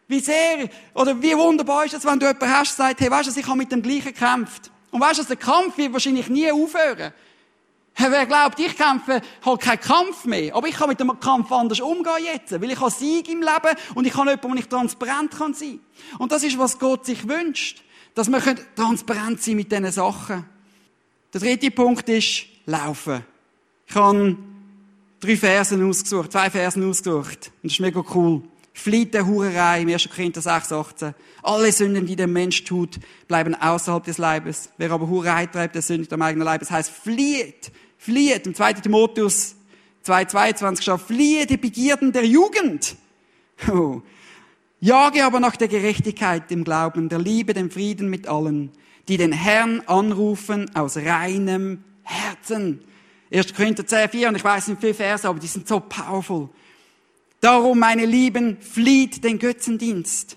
[0.07, 3.35] Wie sehr, oder wie wunderbar ist es, wenn du jemanden hast, der sagt, hey, weißt
[3.35, 4.71] du, ich habe mit dem Gleichen gekämpft.
[4.91, 7.13] Und weißt du, der Kampf wird wahrscheinlich nie aufhören.
[7.95, 10.55] Wer glaubt, ich kämpfe, habe keinen Kampf mehr.
[10.55, 12.51] Aber ich kann mit dem Kampf anders umgehen jetzt.
[12.51, 15.79] Weil ich habe Sieg im Leben und ich habe jemanden, wo ich transparent kann sein.
[16.17, 17.83] Und das ist, was Gott sich wünscht.
[18.15, 18.41] Dass wir
[18.75, 20.45] transparent sein mit diesen Sachen.
[21.33, 23.23] Der dritte Punkt ist, laufen.
[23.87, 24.37] Ich habe
[25.19, 27.51] drei Versen ausgesucht, zwei Versen ausgesucht.
[27.61, 28.41] Und das ist mega cool.
[28.73, 30.09] Flieht der Hurerei, im 1.
[30.09, 31.13] Korinther 6, 18.
[31.43, 34.69] Alle Sünden, die der Mensch tut, bleiben außerhalb des Leibes.
[34.77, 36.61] Wer aber Hurerei treibt, der sündigt am eigenen Leib.
[36.61, 38.47] Das heißt, flieht flieht.
[38.47, 38.73] Im 2.
[38.73, 39.55] Timotheus
[40.05, 42.95] 2,22 steht, fliehe die Begierden der Jugend.
[43.71, 44.01] Oh.
[44.79, 48.71] Jage aber nach der Gerechtigkeit, dem Glauben, der Liebe, dem Frieden mit allen,
[49.09, 52.81] die den Herrn anrufen aus reinem Herzen.
[53.33, 53.53] 1.
[53.55, 56.49] Korinther 10, 4, und ich weiß nicht viele Verse, aber die sind so powerful.
[57.41, 60.35] Darum, meine Lieben, flieht den Götzendienst.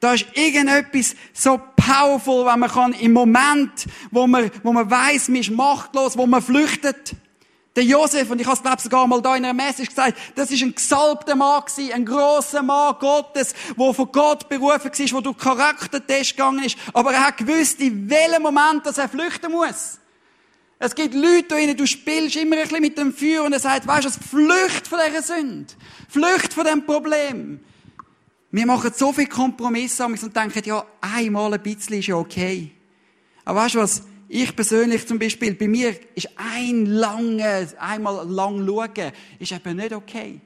[0.00, 5.28] Da ist irgendetwas so powerful, wenn man kann im Moment, wo man, wo man weiss,
[5.28, 7.14] man ist machtlos, wo man flüchtet.
[7.76, 10.50] Der Josef, und ich habe es glaube sogar mal da in einer Message gesagt, das
[10.50, 15.20] ist ein gesalbter Mann gewesen, ein grosser Mann Gottes, der von Gott berufen war, wo
[15.20, 16.78] durch Charaktertest gegangen ist.
[16.94, 19.98] Aber er hat gewusst, in welchem Moment, dass er flüchten muss.
[20.78, 23.86] Es gibt Leute, ihnen, du spielst immer ein bisschen mit dem Feuer und er sagt,
[23.86, 25.74] weißt du, flücht von dieser Sünde.
[26.08, 27.60] Flücht von dem Problem.
[28.50, 32.72] Wir machen so viele Kompromisse und denken, ja, einmal ein bisschen ist ja okay.
[33.44, 34.02] Aber weißt du was?
[34.28, 39.92] Ich persönlich zum Beispiel, bei mir ist ein lange, einmal lang schauen, ist eben nicht
[39.92, 40.40] okay.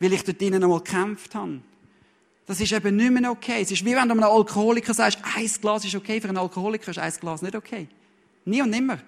[0.00, 1.60] Weil ich dort drinnen einmal gekämpft habe.
[2.46, 3.62] Das ist eben nicht mehr okay.
[3.62, 6.90] Es ist wie wenn du einem Alkoholiker sagst, ein Glas ist okay, für einen Alkoholiker
[6.90, 7.88] ist ein Glas nicht okay.
[8.44, 8.98] Nie und nimmer.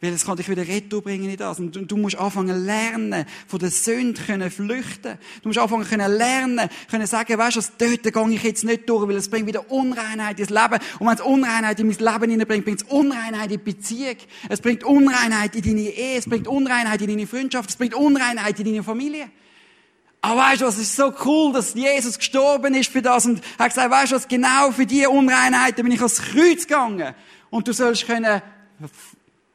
[0.00, 1.58] Weil es kann dich wieder retour bringen in das.
[1.58, 5.18] Und du, musst anfangen lernen, von der Sünde können flüchten.
[5.42, 9.08] Du musst anfangen können lernen, können sagen, weißt du, dort gehe ich jetzt nicht durch,
[9.08, 10.78] weil es bringt wieder Unreinheit ins Leben.
[11.00, 14.16] Und wenn es Unreinheit in mein Leben hineinbringt, bringt es Unreinheit in die Beziehung.
[14.48, 16.18] Es bringt Unreinheit in deine Ehe.
[16.18, 17.70] Es bringt Unreinheit in deine Freundschaft.
[17.70, 19.28] Es bringt Unreinheit in deine Familie.
[20.20, 23.70] Aber weißt du was, ist so cool, dass Jesus gestorben ist für das und hat
[23.70, 27.14] gesagt, weißt du was, genau für diese Unreinheiten bin ich ans Kreuz gegangen.
[27.50, 28.42] Und du sollst können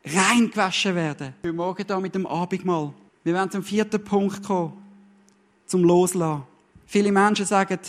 [0.06, 1.34] reingewaschen werden.
[1.44, 2.94] Wir morgen da mit dem Abendmahl.
[3.24, 4.74] Wir werden zum vierten Punkt kommen.
[5.66, 6.44] Zum Loslassen.
[6.86, 7.80] Viele Menschen sagen,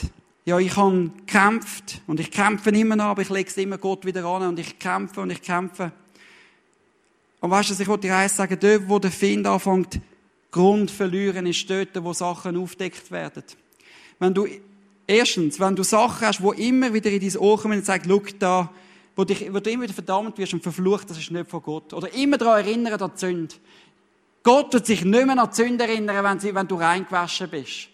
[0.45, 4.05] ja, ich habe gekämpft und ich kämpfe immer noch, aber ich lege es immer Gott
[4.05, 5.91] wieder an und ich kämpfe und ich kämpfe.
[7.41, 10.01] Und weißt du, ich wollte dir eins sagen, dort, wo der Find anfängt,
[10.51, 13.43] Grund verlieren, ist dort, wo Sachen aufdeckt werden.
[14.19, 14.47] Wenn du,
[15.07, 18.23] erstens, wenn du Sachen hast, wo immer wieder in dein Ohr kommen und sagst, schau
[18.39, 18.71] da,
[19.17, 21.93] wo, dich, wo du immer wieder verdammt wirst und verflucht, das ist nicht von Gott.
[21.93, 23.55] Oder immer daran erinnern an die Sünde.
[24.43, 27.89] Gott tut sich nicht mehr an die Sünde erinnern, wenn, sie, wenn du reingewaschen bist.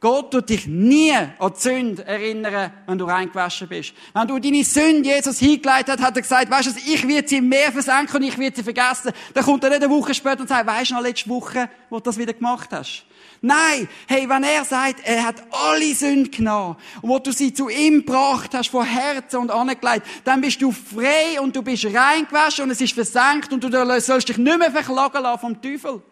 [0.00, 3.94] Gott tut dich nie an die Sünde erinnern, wenn du reingewaschen bist.
[4.14, 7.38] Wenn du deine Sünde Jesus hingeleitet hast, hat er gesagt, weißt du, ich werde sie
[7.38, 9.10] im Meer versenken und ich werde sie vergessen.
[9.34, 11.96] Dann kommt er nicht eine Woche später und sagt, weißt du noch letzte Woche, wo
[11.96, 13.06] du das wieder gemacht hast?
[13.40, 17.68] Nein, hey, wenn er sagt, er hat alle Sünden genommen und wo du sie zu
[17.68, 22.64] ihm gebracht hast, von Herzen und angelegt, dann bist du frei und du bist reingewaschen
[22.64, 26.02] und es ist versenkt und du sollst dich nicht mehr verklagen lassen vom Teufel.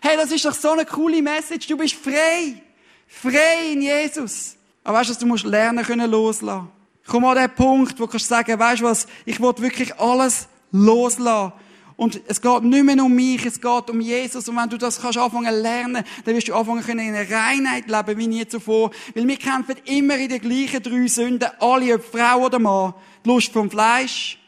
[0.00, 1.66] Hey, das ist doch so eine coole Message.
[1.66, 2.62] Du bist frei.
[3.12, 4.56] Frei in Jesus.
[4.82, 6.68] Aber weißt du, du musst lernen können loslassen.
[7.06, 11.52] Komm an den Punkt, wo du sagen, weißt du was, ich will wirklich alles loslassen.
[11.96, 14.48] Und es geht nicht mehr um mich, es geht um Jesus.
[14.48, 17.86] Und wenn du das kannst anfangen lernen, dann wirst du anfangen können in einer Reinheit
[17.86, 18.90] leben wie nie zuvor.
[19.14, 22.94] Weil wir kämpfen immer in den gleichen drei Sünden, alle, ob Frau oder Mann.
[23.24, 24.38] Die Lust vom Fleisch,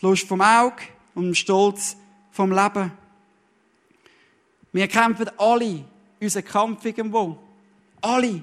[0.00, 0.82] die Lust vom Auge
[1.14, 1.96] und den Stolz
[2.32, 2.90] vom Leben.
[4.72, 5.84] Wir kämpfen alle
[6.20, 7.38] unseren Kampf irgendwo.
[8.06, 8.40] Alle.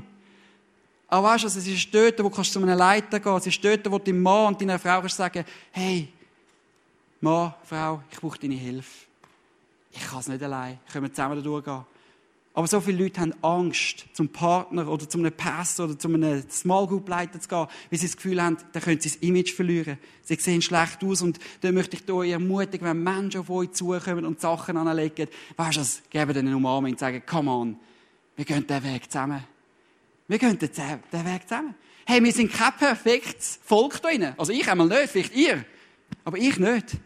[1.07, 3.89] Aber weißt du, es ist dort, wo du zu einem Leiter gehen Es ist dort,
[3.89, 6.09] wo dein Mann und deine Frau kannst sagen, hey,
[7.21, 9.05] Mann, Frau, ich brauche deine Hilfe.
[9.91, 10.79] Ich kann es nicht allein.
[10.91, 11.85] Können wir zusammen da durchgehen?
[12.55, 16.43] Aber so viele Leute haben Angst, zum Partner oder zu einem Pastor oder zu einem
[16.49, 19.53] Small Group Leiter zu gehen, weil sie das Gefühl haben, da können sie das Image
[19.53, 19.97] verlieren.
[20.23, 24.25] Sie sehen schlecht aus und da möchte ich euch ermutigen, wenn Menschen auf euch zukommen
[24.25, 27.79] und Sachen anlegen, weißt du geben ihnen eine Umarmung und sagen, come on,
[28.35, 29.52] wir gehen den Weg zusammen.
[30.27, 31.75] Wir gehen den Weg zusammen.
[32.05, 34.09] Hey, wir sind kein perfektes Volk da.
[34.37, 35.65] Also ich einmal nicht, vielleicht ihr.
[36.23, 36.97] Aber ich nicht.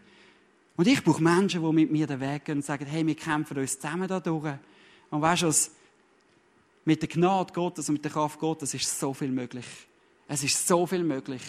[0.76, 3.58] Und ich brauche Menschen, die mit mir den Weg gehen und sagen, hey, wir kämpfen
[3.58, 4.54] uns zusammen da durch.
[5.10, 5.52] Und weißt du?
[6.86, 9.66] Mit der Gnade Gottes und mit der Kraft Gottes ist so viel möglich.
[10.28, 11.42] Es ist so viel möglich.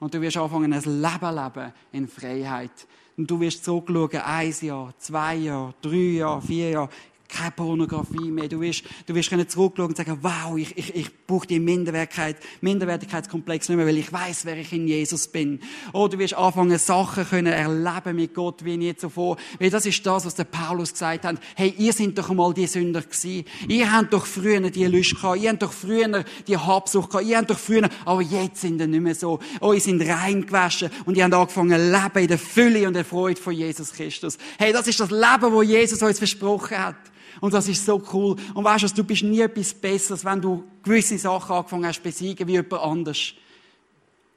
[0.00, 2.86] Und du wirst anfangen, ein Leben leben in Freiheit.
[3.16, 6.90] Und du wirst zurückschauen, ein Jahr, zwei Jahre, drei Jahre, vier Jahre.
[7.28, 8.48] Keine Pornografie mehr.
[8.48, 12.36] Du wirst, du wirst können zurückschauen und sagen, wow, ich, ich, ich brauche die Minderwertigkeit,
[12.62, 15.60] Minderwertigkeitskomplex nicht mehr, weil ich weiß, wer ich in Jesus bin.
[15.92, 19.36] Oder du wirst anfangen, Sachen können erleben mit Gott wie nie zuvor.
[19.58, 21.36] Weil das ist das, was der Paulus gesagt hat.
[21.54, 23.44] Hey, ihr seid doch einmal die Sünder gewesen.
[23.68, 25.38] Ihr habt doch früher die Lust gehabt.
[25.38, 27.26] Ihr habt doch früher die Habsucht gehabt.
[27.26, 29.38] Ihr habt doch früher, aber jetzt sind ihr nicht mehr so.
[29.60, 33.04] Oh, ihr sind rein gewaschen und ihr habt angefangen leben in der Fülle und der
[33.04, 34.38] Freude von Jesus Christus.
[34.58, 36.96] Hey, das ist das Leben, wo Jesus uns versprochen hat.
[37.40, 38.36] Und das ist so cool.
[38.54, 42.02] Und weißt du, du bist nie etwas Besseres, wenn du gewisse Sachen angefangen hast zu
[42.02, 43.34] besiegen wie jemand anders.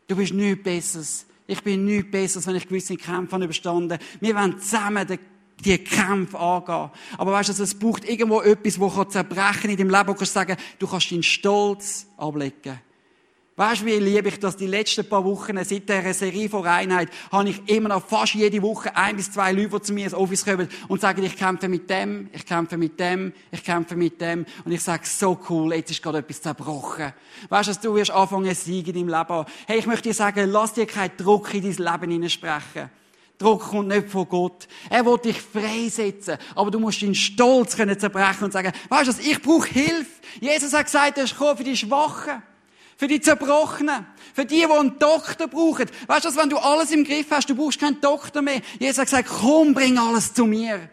[0.07, 1.25] Du bist nichts Besseres.
[1.47, 5.07] Ich bin nichts Besseres, wenn ich gewisse Kämpfe habe überstanden Wir wollen zusammen
[5.59, 6.91] die Kämpfe angehen.
[7.17, 10.33] Aber weißt du, es braucht irgendwo etwas, das zerbrechen in deinem Leben, wo du kannst
[10.33, 12.79] sagen, du kannst deinen Stolz ablegen.
[13.57, 14.55] Weißt du, wie liebe ich das?
[14.55, 18.61] Die letzten paar Wochen, seit der Serie von Reinheit, habe ich immer noch fast jede
[18.61, 21.67] Woche ein bis zwei Leute, die zu mir ins Office kommen und sagen, ich kämpfe
[21.67, 24.45] mit dem, ich kämpfe mit dem, ich kämpfe mit dem.
[24.63, 27.11] Und ich sage, so cool, jetzt ist gerade etwas zerbrochen.
[27.49, 30.49] Weißt du, du wirst anfangen, ein Sieg in deinem Leben Hey, ich möchte dir sagen,
[30.49, 32.89] lass dir keinen Druck in dein Leben hineinsprechen.
[33.37, 34.67] Druck kommt nicht von Gott.
[34.89, 36.37] Er will dich freisetzen.
[36.55, 40.21] Aber du musst deinen Stolz können zerbrechen und sagen, weißt du, ich brauche Hilfe.
[40.39, 42.41] Jesus hat gesagt, er ist gekommen für die Schwachen.
[43.01, 44.05] Für die Zerbrochenen.
[44.35, 45.89] Für die, die einen Doktor brauchen.
[46.05, 48.61] Weißt du, wenn du alles im Griff hast, du brauchst keinen Doktor mehr.
[48.77, 50.87] Jesus hat gesagt, komm, bring alles zu mir.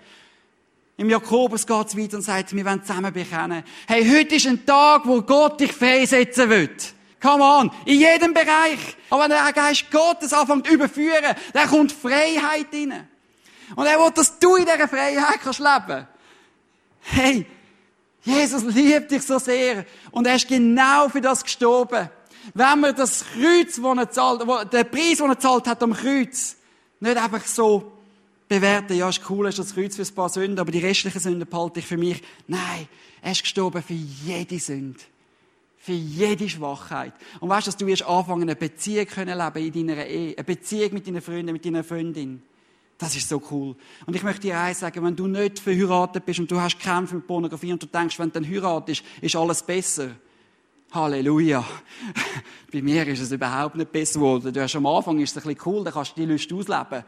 [0.97, 3.62] Im Jakobus geht es weiter und sagt, wir wollen zusammen bekennen.
[3.87, 6.94] Hey, heute ist ein Tag, wo Gott dich freisetzen wird.
[7.21, 7.71] Come on.
[7.85, 8.97] In jedem Bereich.
[9.11, 13.07] Aber wenn der Geist Gottes anfängt zu überführen, dann kommt Freiheit rein.
[13.77, 16.09] Und er will, dass du in dieser Freiheit kannst leben.
[17.03, 17.47] Hey,
[18.29, 19.85] Jesus liebt dich so sehr.
[20.11, 22.09] Und er ist genau für das gestorben.
[22.55, 26.57] Wenn man das Kreuz, das er zahlt, den Preis, den er zahlt hat am Kreuz,
[27.01, 27.92] nicht einfach so
[28.49, 31.49] bewerten, ja, ist cool, ist das Kreuz für ein paar Sünden, aber die restlichen Sünden
[31.49, 32.23] behalte ich für mich.
[32.47, 32.88] Nein,
[33.23, 35.01] er ist gestorben für jede Sünde.
[35.77, 37.12] Für jede Schwachheit.
[37.40, 40.37] Und weißt du, dass du wirst anfangen, eine Beziehung können leben in deiner Ehe.
[40.37, 42.42] Eine Beziehung mit deinen Freunden, mit deiner Freundin.
[42.99, 43.77] Das ist so cool.
[44.07, 47.15] Und ich möchte dir eins sagen, wenn du nicht verheiratet bist und du hast Kämpfe
[47.15, 50.11] mit Pornografie und du denkst, wenn du dann heiratest, ist alles besser.
[50.91, 51.65] Halleluja.
[52.73, 54.53] Bei mir ist es überhaupt nicht besser geworden.
[54.53, 57.05] Du hast am Anfang ist es ein bisschen cool, dann kannst du die Lust ausleben.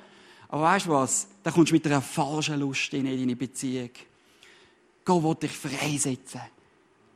[0.48, 1.28] Aber weißt du was?
[1.42, 3.90] Dann kommst du mit einer falschen Lust in deine Beziehung.
[5.04, 6.40] Gott will dich freisetzen.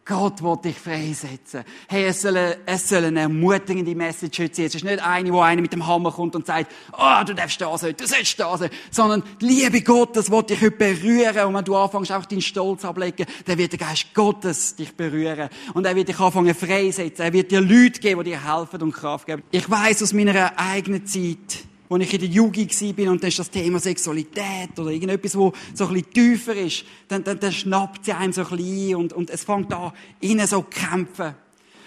[0.06, 1.64] Gott will dich freisetzen.
[1.88, 2.36] Hey, es soll,
[2.66, 4.66] es soll eine ermutigende Message heute sein.
[4.66, 7.58] Es ist nicht eine, wo einer mit dem Hammer kommt und sagt, oh, du darfst
[7.60, 8.68] da sein, du sollst da sein.
[8.90, 11.46] Sondern die Liebe Gottes will dich heute berühren.
[11.46, 15.48] Und wenn du anfängst, auch deinen Stolz ablegen, dann wird der Geist Gottes dich berühren.
[15.72, 17.24] Und er wird dich anfangen freisetzen.
[17.24, 19.42] Er wird dir Leute geben, die dir helfen und Kraft geben.
[19.52, 23.38] Ich weiß aus meiner eigenen Zeit, als ich in der Jugend bin und dann ist
[23.38, 28.04] das Thema Sexualität oder irgendetwas, wo so ein bisschen tiefer ist, dann, dann, dann schnappt
[28.04, 31.34] sie einem so ein bisschen und, und es fängt an, innen so zu kämpfen.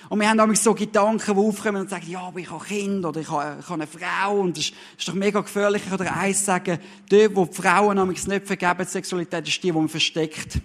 [0.10, 3.03] Und wir haben nämlich so Gedanken, die aufkommen und sagen, ja, aber ich habe Kind
[3.03, 5.81] oder ich habe, ich habe eine Frau und das ist doch mega gefährlich.
[5.83, 6.79] Ich kann eins sagen,
[7.10, 10.60] dort, wo die Frauen nämlich nicht vergeben, die Sexualität ist die, die man versteckt.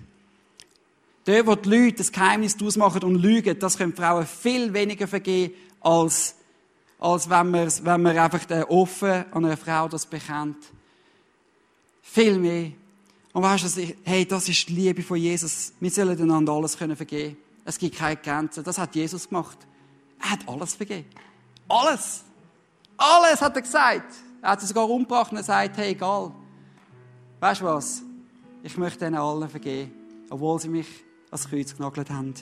[1.24, 5.08] Dort, wo die Leute das Geheimnis daraus machen und lügen, das können Frauen viel weniger
[5.08, 6.36] vergehen als
[7.02, 10.56] als wenn man, wenn man einfach offen an eine Frau das bekennt.
[12.00, 12.70] Viel mehr.
[13.32, 15.72] Und weißt du, hey, das ist die Liebe von Jesus.
[15.80, 17.36] Wir sollen einander alles können vergeben.
[17.64, 18.62] Es gibt keine Grenzen.
[18.62, 19.58] Das hat Jesus gemacht.
[20.20, 21.06] Er hat alles vergeben.
[21.68, 22.22] Alles.
[22.96, 24.14] Alles hat er gesagt.
[24.40, 26.30] Er hat es sogar umgebracht und er sagt, hey, egal.
[27.40, 28.02] Weißt du was?
[28.62, 29.92] Ich möchte ihnen allen vergeben.
[30.30, 30.86] Obwohl sie mich
[31.32, 32.34] ans Kreuz genagelt haben.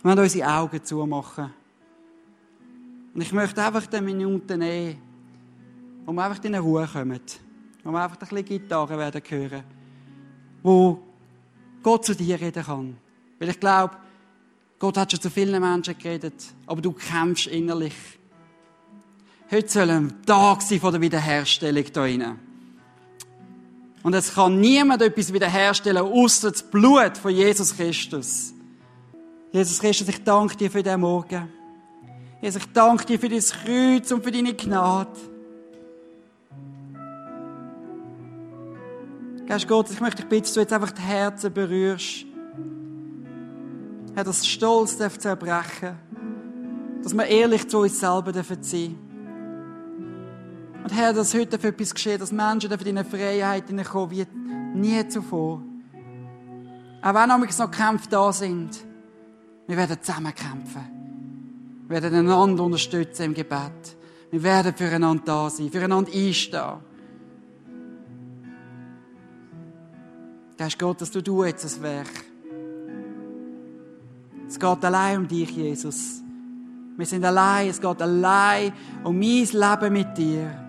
[0.00, 1.52] Wir werden unsere Augen zumachen.
[3.14, 4.98] Und ich möchte einfach eine Minute nehmen,
[6.04, 7.20] wo wir einfach in Ruhe kommen.
[7.84, 9.62] Wo wir einfach ein bisschen Gitarre werden hören.
[10.62, 11.00] Wo
[11.82, 12.96] Gott zu dir reden kann.
[13.38, 13.96] Weil ich glaube,
[14.78, 16.34] Gott hat schon zu vielen Menschen geredet,
[16.66, 17.94] aber du kämpfst innerlich.
[19.50, 22.38] Heute soll ein Tag sein von der Wiederherstellung hier drinnen.
[24.02, 28.52] Und es kann niemand etwas wiederherstellen, außer das Blut von Jesus Christus.
[29.52, 31.48] Jesus Christus, ich danke dir für diesen Morgen.
[32.44, 35.08] Jesus, ich danke dir für dein Kreuz und für deine Gnade.
[39.46, 42.26] Geist Gott, ich möchte dich bitten, dass du jetzt einfach die Herzen berührst.
[44.14, 45.96] Herr, dass Stolz darf zerbrechen
[47.02, 48.98] Dass wir ehrlich zu uns selber dürfen sein
[50.82, 54.26] Und Herr, dass heute für etwas geschieht, dass Menschen dürfen in eine Freiheit kommen wie
[54.74, 55.62] nie zuvor.
[57.00, 58.84] Auch wenn noch Kämpfe da sind,
[59.66, 60.93] wir werden zusammen kämpfen.
[61.86, 63.96] Wir werden einander unterstützen im Gebet.
[64.30, 66.80] Wir werden füreinander da sein, füreinander einstehen.
[70.56, 72.08] Da ist Gott, dass du du jetzt das Werk.
[74.48, 76.22] Es geht allein um dich, Jesus.
[76.96, 78.72] Wir sind allein, es geht allein
[79.02, 80.64] um mein Leben mit dir.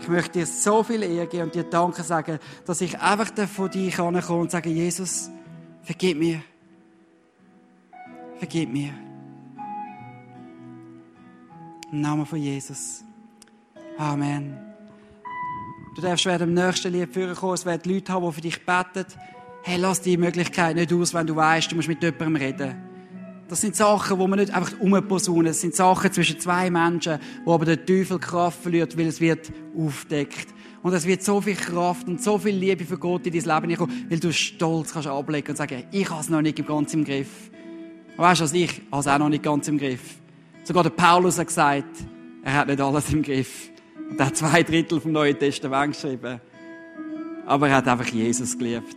[0.00, 3.70] Ich möchte dir so viel Ehre geben und dir Danke sagen, dass ich einfach von
[3.70, 5.30] dir kommen und sagen, Jesus,
[5.82, 6.42] vergib mir.
[8.38, 9.09] Vergib mir.
[11.92, 13.02] Im Namen von Jesus.
[13.98, 14.56] Amen.
[15.96, 19.06] Du darfst während dem nächsten Lied vorkommen, es werden Leute haben, die für dich beten.
[19.64, 22.76] Hey, lass die Möglichkeit nicht aus, wenn du weißt, du musst mit jemandem reden.
[23.48, 25.46] Das sind Sachen, wo man nicht einfach umposaunen.
[25.46, 29.50] Das sind Sachen zwischen zwei Menschen, wo aber der Teufel Kraft verliert, weil es wird
[29.76, 30.46] aufdeckt.
[30.82, 33.76] Und es wird so viel Kraft und so viel Liebe für Gott in dein Leben
[33.76, 37.04] kommen, weil du stolz kannst ablegen und sagen, ich habe es noch nicht ganz im
[37.04, 37.50] Griff.
[38.16, 40.20] Weißt du, was ich habe es auch noch nicht ganz im Griff.
[40.62, 41.96] Sogar der Paulus hat gesagt,
[42.42, 43.70] er hat nicht alles im Griff.
[44.10, 46.40] Und er hat zwei Drittel vom Neuen Testament geschrieben.
[47.46, 48.96] Aber er hat einfach Jesus geliebt.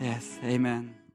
[0.00, 0.97] Yes, Amen.